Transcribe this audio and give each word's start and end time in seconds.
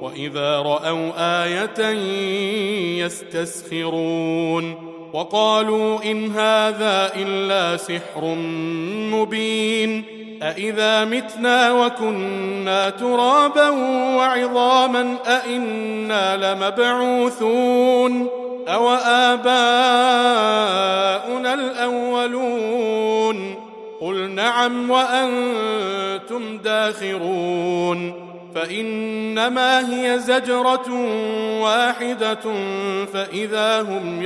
وإذا 0.00 0.56
رأوا 0.56 1.10
آية 1.44 1.88
يستسخرون 3.04 4.90
وقالوا 5.12 6.04
إن 6.04 6.30
هذا 6.30 7.12
إلا 7.16 7.76
سحر 7.76 8.24
مبين 9.12 10.04
أإذا 10.42 11.04
متنا 11.04 11.72
وكنا 11.72 12.90
ترابا 12.90 13.68
وعظاما 14.16 15.16
أإنا 15.26 16.54
لمبعوثون 16.54 18.28
أو 18.68 18.90
آباؤنا 18.90 19.50
الأولون 21.54 23.54
قل 24.00 24.30
نعم 24.30 24.90
وأنتم 24.90 26.58
داخرون 26.58 28.29
فإنما 28.60 29.94
هي 29.94 30.18
زجرة 30.18 30.90
واحدة 31.60 32.54
فإذا 33.12 33.82
هم 33.82 34.22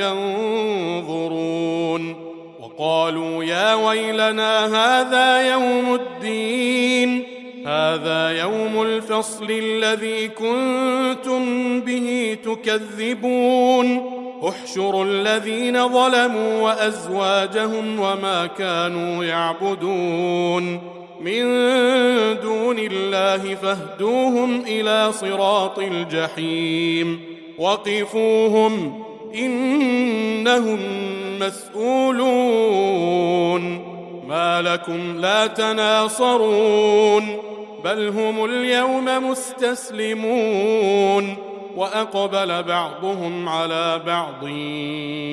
ينظرون 1.06 2.16
وقالوا 2.60 3.44
يا 3.44 3.74
ويلنا 3.74 4.66
هذا 4.66 5.52
يوم 5.52 5.94
الدين 5.94 7.22
هذا 7.66 8.30
يوم 8.30 8.82
الفصل 8.82 9.50
الذي 9.50 10.28
كنتم 10.28 11.80
به 11.80 12.38
تكذبون. 12.44 14.14
احشروا 14.48 15.04
الذين 15.04 15.88
ظلموا 15.88 16.62
وأزواجهم 16.62 18.00
وما 18.00 18.46
كانوا 18.58 19.24
يعبدون. 19.24 20.94
من 21.20 21.42
دون 22.40 22.78
الله 22.78 23.54
فاهدوهم 23.54 24.64
إلى 24.66 25.12
صراط 25.12 25.78
الجحيم. 25.78 27.20
وقفوهم 27.58 29.02
إنهم 29.34 30.78
مسؤولون. 31.40 33.04
ما 34.28 34.62
لكم 34.62 35.20
لا 35.20 35.46
تناصرون 35.46 37.38
بل 37.84 38.08
هم 38.08 38.44
اليوم 38.44 39.30
مستسلمون. 39.30 41.36
وأقبل 41.76 42.62
بعضهم 42.62 43.48
على 43.48 44.00
بعض 44.06 44.48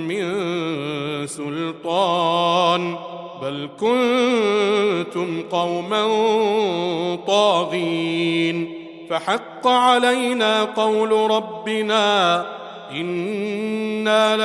من 0.09 0.27
سلطان. 1.27 2.97
بل 3.43 3.69
كنتم 3.81 5.43
قوما 5.51 6.07
طاغين. 7.27 8.75
فحق 9.11 9.67
علينا 9.67 10.65
قول 10.65 11.31
ربنا 11.31 12.60
إنا 12.93 14.37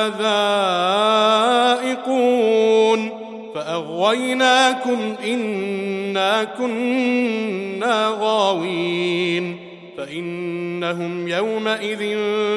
لذائقون 1.81 3.09
فأغويناكم 3.55 5.15
إنا 5.25 6.43
كنا 6.43 8.17
غاوين 8.19 9.57
فإنهم 9.97 11.27
يومئذ 11.27 11.99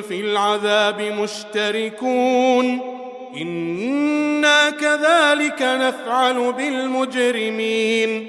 في 0.03 0.21
العذاب 0.21 1.01
مشتركون 1.01 2.81
إنا 3.37 4.71
كذلك 4.71 5.63
نفعل 5.63 6.53
بالمجرمين 6.53 8.29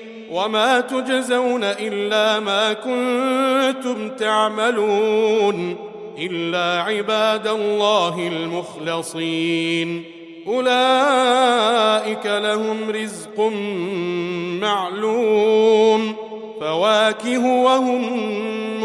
وما 0.31 0.79
تجزون 0.79 1.63
إلا 1.63 2.39
ما 2.39 2.73
كنتم 2.73 4.09
تعملون 4.09 5.75
إلا 6.19 6.81
عباد 6.81 7.47
الله 7.47 8.27
المخلصين. 8.27 10.03
أولئك 10.47 12.25
لهم 12.25 12.89
رزق 12.89 13.39
معلوم. 14.61 16.15
فواكه 16.61 17.45
وهم 17.45 18.03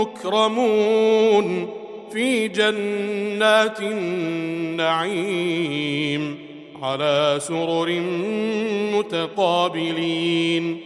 مكرمون. 0.00 1.68
في 2.12 2.48
جنات 2.48 3.80
النعيم 3.80 5.26
على 6.82 7.36
سرر 7.38 8.00
متقابلين. 8.98 10.85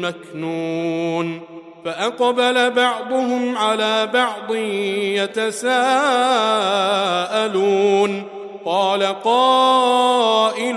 مكنون 0.00 1.40
فأقبل 1.84 2.70
بعضهم 2.70 3.56
على 3.56 4.08
بعض 4.14 4.54
يتساءلون 5.34 8.22
قال 8.64 9.02
قائل 9.02 10.74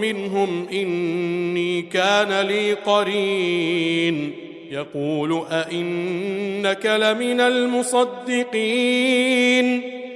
منهم 0.00 0.68
إني 0.72 1.82
كان 1.82 2.40
لي 2.46 2.72
قرين 2.72 4.32
يقول 4.70 5.42
أئنك 5.50 6.86
لمن 6.86 7.40
المصدقين 7.40 8.62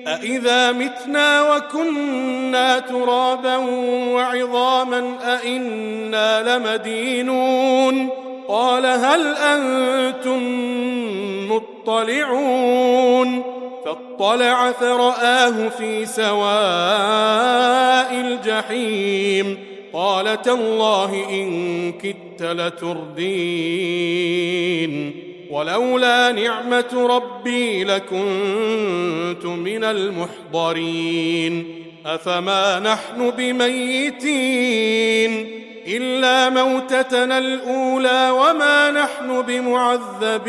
أإذا 0.07 0.73
متنا 0.73 1.55
وكنا 1.55 2.79
ترابا 2.79 3.57
وعظاما 4.13 5.17
أئنا 5.35 6.57
لمدينون 6.57 8.26
قال 8.49 8.87
هل 8.87 9.37
أنتم 9.37 10.43
مطلعون 11.53 13.43
فاطلع 13.85 14.73
فرآه 14.73 15.69
في 15.69 16.07
سواء 16.07 16.37
الجحيم 18.21 19.59
قال 19.93 20.43
تالله 20.43 21.31
إن 21.31 21.93
كدت 21.93 22.43
لتردين 22.43 24.17
ولولا 25.51 26.33
نعمة 26.33 27.07
ربي 27.11 27.85
لكنت 27.85 29.45
من 29.45 29.85
المحضرين 29.85 31.83
أفما 32.07 32.79
نحن 32.81 33.31
بميتين 33.31 34.87
إلا 35.89 36.51
موتتنا 36.51 37.39
الأولى 37.39 38.31
وما 38.31 38.91
نحن 38.91 39.43
بمعذبين. 39.43 40.49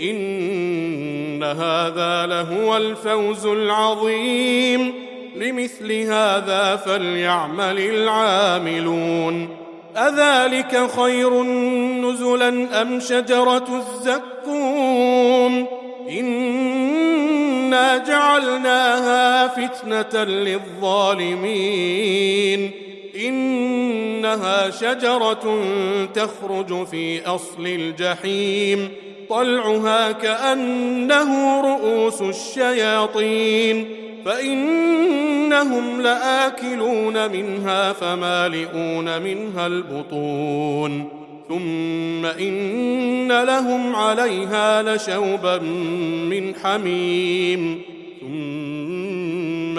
إن 0.00 1.42
هذا 1.42 2.26
لهو 2.26 2.76
الفوز 2.76 3.46
العظيم. 3.46 4.92
لمثل 5.36 5.92
هذا 5.92 6.76
فليعمل 6.76 7.78
العاملون. 7.78 9.56
أذلك 9.96 10.90
خير 10.96 11.42
نزلا 11.42 12.82
أم 12.82 13.00
شجرة 13.00 13.66
الزقوم؟ 13.78 15.66
إنا 16.10 17.96
جعلناها 17.96 19.48
فتنة 19.48 20.24
للظالمين. 20.24 22.70
إنها 23.16 24.70
شجرة 24.70 25.64
تخرج 26.14 26.86
في 26.86 27.26
أصل 27.26 27.66
الجحيم 27.66 28.88
طلعها 29.30 30.12
كأنه 30.12 31.60
رؤوس 31.60 32.22
الشياطين 32.22 33.86
فإنهم 34.24 36.00
لآكلون 36.00 37.32
منها 37.32 37.92
فمالئون 37.92 39.22
منها 39.22 39.66
البطون 39.66 41.24
ثم 41.48 42.26
إن 42.26 43.42
لهم 43.42 43.96
عليها 43.96 44.82
لشوبا 44.82 45.58
من 46.30 46.54
حميم 46.54 47.80
ثم 48.20 49.78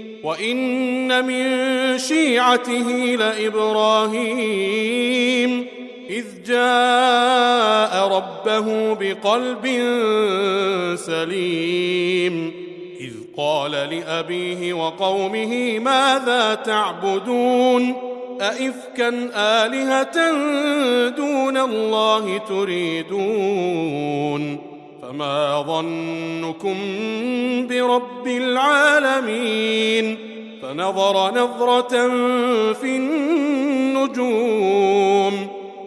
وان 0.23 1.25
من 1.25 1.97
شيعته 1.97 3.15
لابراهيم 3.19 4.51
اذ 6.09 6.25
جاء 6.45 8.07
ربه 8.07 8.93
بقلب 8.93 9.65
سليم 10.95 12.53
اذ 12.99 13.13
قال 13.37 13.71
لابيه 13.71 14.73
وقومه 14.73 15.79
ماذا 15.79 16.53
تعبدون 16.55 17.95
أئفكا 18.41 19.29
آلهة 19.35 20.31
دون 21.09 21.57
الله 21.57 22.37
تريدون 22.37 23.91
فما 25.11 25.61
ظنكم 25.61 26.77
برب 27.67 28.27
العالمين 28.27 30.17
فنظر 30.61 31.31
نظرة 31.31 32.07
في 32.73 32.97
النجوم 33.77 34.67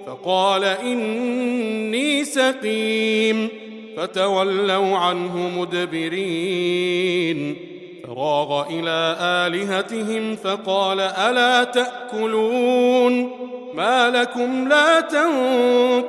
فقال 0.07 0.65
إني 0.65 2.25
سقيم 2.25 3.49
فتولوا 3.97 4.97
عنه 4.97 5.51
مدبرين 5.61 7.57
فراغ 8.07 8.67
إلى 8.71 9.17
آلهتهم 9.21 10.37
فقال 10.37 11.01
ألا 11.01 11.65
تأكلون 11.65 13.31
ما 13.75 14.11
لكم 14.11 14.69
لا 14.69 15.01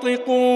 تنطقون 0.02 0.56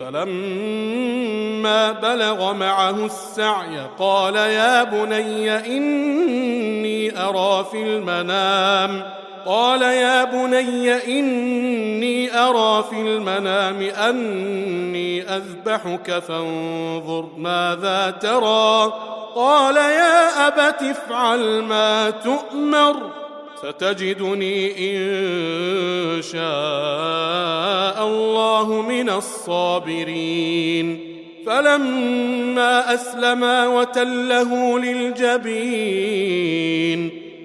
فلما 0.00 1.92
بلغ 1.92 2.52
معه 2.52 3.06
السعي 3.06 3.86
قال 3.98 4.36
يا 4.36 4.84
بني 4.84 5.76
إني 5.76 7.22
أرى 7.22 7.66
في 7.70 7.82
المنام. 7.82 9.02
قال 9.46 9.82
يا 9.82 10.24
بني 10.24 11.18
إني 11.18 12.38
أرى 12.38 12.84
في 12.90 13.00
المنام 13.00 13.82
أني 13.82 15.22
أذبحك 15.22 16.18
فانظر 16.18 17.28
ماذا 17.36 18.10
ترى. 18.10 18.92
قال 19.34 19.76
يا 19.76 20.48
أبت 20.48 20.82
افعل 20.82 21.62
ما 21.62 22.10
تؤمر. 22.10 23.19
ستجدني 23.62 24.56
إن 24.96 25.02
شاء 26.22 28.06
الله 28.06 28.82
من 28.82 29.10
الصابرين. 29.10 31.06
فلما 31.46 32.94
أسلما 32.94 33.66
وتله 33.66 34.78
للجبين 34.78 36.20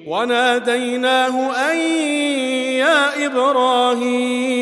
وناديناه 0.08 1.52
أن 1.72 1.78
يا 2.78 3.26
إبراهيم 3.26 4.60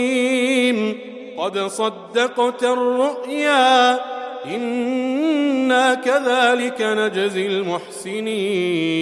قد 1.38 1.60
صدقت 1.60 2.63
الرؤيا 2.63 4.00
إنا 4.45 5.93
كذلك 5.93 6.81
نجزي 6.81 7.48
المحسنين. 7.48 8.93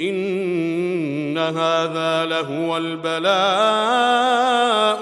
إن 0.00 1.38
هذا 1.38 2.26
لهو 2.30 2.76
البلاء 2.76 3.30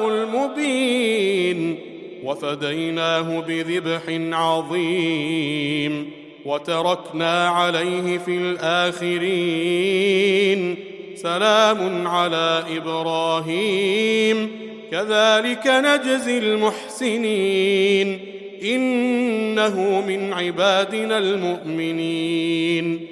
المبين. 0.09 1.79
وفديناه 2.25 3.41
بذبح 3.41 4.03
عظيم. 4.39 6.11
وتركنا 6.45 7.49
عليه 7.49 8.19
في 8.19 8.37
الآخرين. 8.37 10.77
سلام 11.17 12.09
على 12.09 12.65
إبراهيم. 12.77 14.51
كذلك 14.91 15.67
نجزي 15.67 16.39
المحسنين. 16.39 18.19
إنه 18.63 20.05
من 20.09 20.33
عبادنا 20.33 21.19
المؤمنين. 21.19 23.12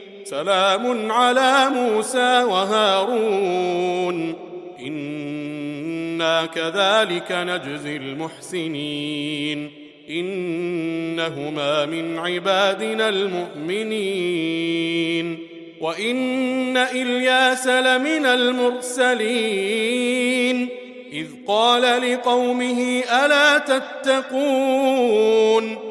سلام 0.31 1.11
على 1.11 1.69
موسى 1.69 2.43
وهارون. 2.43 4.35
إنا 4.79 6.45
كذلك 6.45 7.31
نجزي 7.31 7.97
المحسنين. 7.97 9.71
إنهما 10.09 11.85
من 11.85 12.19
عبادنا 12.19 13.09
المؤمنين. 13.09 14.67
وإن 15.81 16.77
إلياس 16.77 17.67
لمن 17.67 18.25
المرسلين. 18.25 19.57
إذ 21.13 21.27
قال 21.47 22.11
لقومه 22.11 23.03
ألا 23.25 23.57
تتقون؟ 23.57 25.90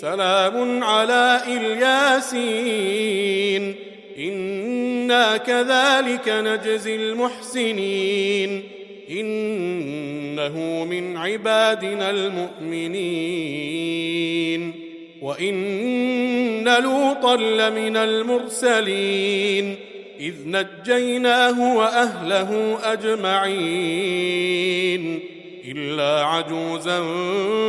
سلام 0.00 0.84
على 0.84 1.40
إلياسين. 1.46 2.94
إنا 4.18 5.36
كذلك 5.36 6.28
نجزي 6.28 6.96
المحسنين. 6.96 8.62
إنه 9.10 10.84
من 10.84 11.16
عبادنا 11.16 12.10
المؤمنين. 12.10 13.02
وإن 15.22 16.82
لوطا 16.82 17.36
لمن 17.36 17.96
المرسلين. 17.96 19.76
إذ 20.20 20.34
نجيناه 20.46 21.76
وأهله 21.76 22.78
أجمعين. 22.92 24.40
إلا 25.64 26.24
عجوزا 26.24 27.00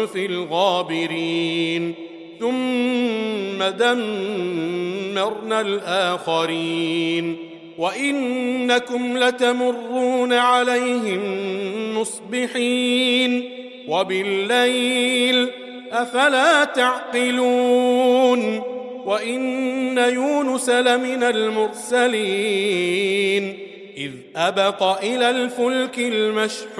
في 0.05 0.25
الغابرين. 0.25 2.08
ثم 2.39 3.63
دمرنا 3.63 5.61
الآخرين 5.61 7.37
وإنكم 7.77 9.17
لتمرون 9.17 10.33
عليهم 10.33 11.21
مصبحين 11.97 13.49
وبالليل 13.87 15.49
أفلا 15.91 16.63
تعقلون 16.63 18.61
وإن 19.05 19.97
يونس 19.97 20.69
لمن 20.69 21.23
المرسلين 21.23 22.69
إذ 23.97 24.11
أبق 24.35 24.83
إلى 25.03 25.29
الفلك 25.29 25.99
المشحون 25.99 26.79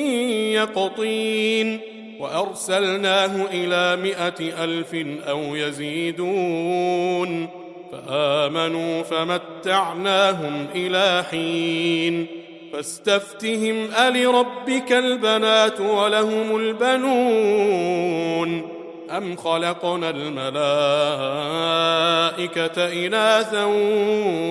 يقطين 0.51 1.79
وأرسلناه 2.19 3.45
إلى 3.53 3.95
مائه 4.01 4.63
ألف 4.63 4.95
أو 5.27 5.55
يزيدون 5.55 7.47
فآمنوا 7.91 9.03
فمتعناهم 9.03 10.67
إلى 10.75 11.23
حين 11.31 12.27
فاستفتهم 12.73 13.87
ألربك 13.99 14.91
البنات 14.91 15.79
ولهم 15.79 16.55
البنون 16.55 18.01
أم 19.17 19.35
خلقنا 19.35 20.09
الملائكة 20.09 20.65
إناثا 23.05 23.65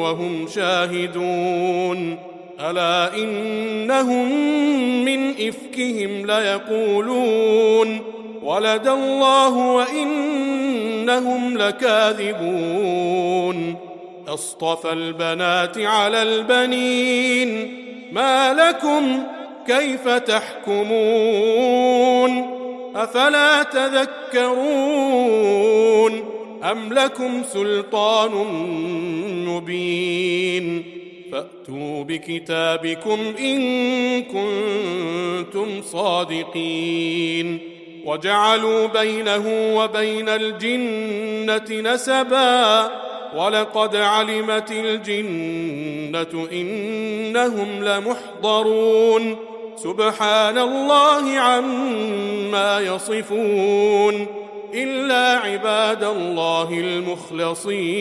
وهم 0.00 0.48
شاهدون 0.48 2.29
ألا 2.60 3.14
إنهم 3.14 4.28
من 5.04 5.30
إفكهم 5.30 6.26
ليقولون 6.26 8.00
ولد 8.42 8.88
الله 8.88 9.56
وإنهم 9.56 11.58
لكاذبون 11.58 13.76
أصطفى 14.28 14.92
البنات 14.92 15.78
على 15.78 16.22
البنين 16.22 17.76
ما 18.12 18.54
لكم 18.54 19.22
كيف 19.66 20.08
تحكمون 20.08 20.90
أفلا 22.96 23.62
تذكرون 23.62 24.50
أم 26.64 26.92
لكم 26.92 27.42
سلطان 27.52 28.30
مبين 29.46 30.99
فأتوا 31.32 32.04
بكتابكم 32.04 33.18
إن 33.38 34.22
كنتم 34.22 35.82
صادقين 35.82 37.58
وجعلوا 38.04 38.86
بينه 38.86 39.74
وبين 39.76 40.28
الجنة 40.28 41.90
نسبا 41.92 42.90
ولقد 43.36 43.96
علمت 43.96 44.70
الجنة 44.70 46.48
إنهم 46.52 47.84
لمحضرون 47.84 49.36
سبحان 49.76 50.58
الله 50.58 51.38
عما 51.38 52.80
يصفون 52.80 54.26
إلا 54.74 55.38
عباد 55.38 56.04
الله 56.04 56.70
المخلصين 56.80 58.00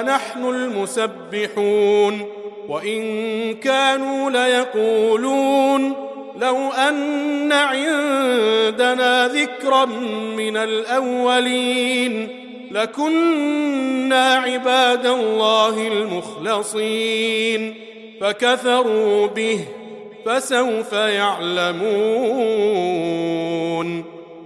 لنحن 0.00 0.44
المسبحون 0.44 2.26
وإن 2.68 3.54
كانوا 3.54 4.30
ليقولون 4.30 5.94
لو 6.40 6.72
أن 6.72 7.52
عندنا 7.52 9.28
ذكرا 9.28 9.84
من 10.36 10.56
الأولين 10.56 12.28
لكنا 12.70 14.34
عباد 14.34 15.06
الله 15.06 15.88
المخلصين 15.88 17.74
فكفروا 18.20 19.26
به 19.26 19.60
فسوف 20.26 20.92
يعلمون 20.92 21.84